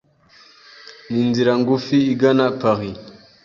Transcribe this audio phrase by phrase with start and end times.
[1.09, 2.97] Ninzira ngufi igana Paris.